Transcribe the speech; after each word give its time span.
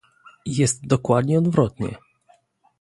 Jest 0.45 0.87
dokładnie 0.87 1.37
odwrotnie 1.37 1.95